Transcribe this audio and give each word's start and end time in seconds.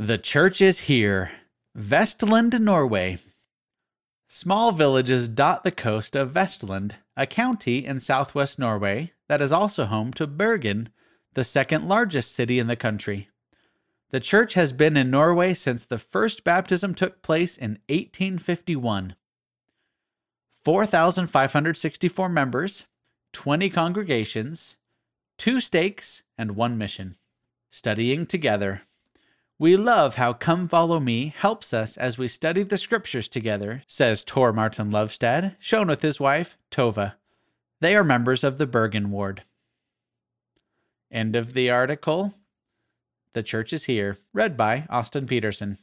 The 0.00 0.16
church 0.16 0.60
is 0.60 0.86
here, 0.86 1.32
Vestland, 1.74 2.60
Norway. 2.60 3.18
Small 4.28 4.70
villages 4.70 5.26
dot 5.26 5.64
the 5.64 5.72
coast 5.72 6.14
of 6.14 6.30
Vestland, 6.30 6.98
a 7.16 7.26
county 7.26 7.84
in 7.84 7.98
southwest 7.98 8.60
Norway 8.60 9.10
that 9.26 9.42
is 9.42 9.50
also 9.50 9.86
home 9.86 10.12
to 10.12 10.28
Bergen, 10.28 10.90
the 11.34 11.42
second 11.42 11.88
largest 11.88 12.30
city 12.30 12.60
in 12.60 12.68
the 12.68 12.76
country. 12.76 13.28
The 14.10 14.20
church 14.20 14.54
has 14.54 14.70
been 14.70 14.96
in 14.96 15.10
Norway 15.10 15.52
since 15.52 15.84
the 15.84 15.98
first 15.98 16.44
baptism 16.44 16.94
took 16.94 17.20
place 17.20 17.58
in 17.58 17.80
1851. 17.88 19.16
4,564 20.62 22.28
members, 22.28 22.86
20 23.32 23.68
congregations, 23.68 24.76
two 25.36 25.60
stakes, 25.60 26.22
and 26.38 26.52
one 26.52 26.78
mission. 26.78 27.16
Studying 27.68 28.26
together. 28.26 28.82
We 29.60 29.76
love 29.76 30.14
how 30.14 30.34
Come 30.34 30.68
Follow 30.68 31.00
Me 31.00 31.34
helps 31.36 31.74
us 31.74 31.96
as 31.96 32.16
we 32.16 32.28
study 32.28 32.62
the 32.62 32.78
scriptures 32.78 33.26
together, 33.26 33.82
says 33.88 34.22
Tor 34.22 34.52
Martin 34.52 34.92
Lovestad, 34.92 35.56
shown 35.58 35.88
with 35.88 36.00
his 36.00 36.20
wife, 36.20 36.56
Tova. 36.70 37.14
They 37.80 37.96
are 37.96 38.04
members 38.04 38.44
of 38.44 38.58
the 38.58 38.68
Bergen 38.68 39.10
Ward. 39.10 39.42
End 41.10 41.34
of 41.34 41.54
the 41.54 41.70
article. 41.70 42.34
The 43.32 43.42
Church 43.42 43.72
is 43.72 43.86
Here, 43.86 44.16
read 44.32 44.56
by 44.56 44.86
Austin 44.90 45.26
Peterson. 45.26 45.78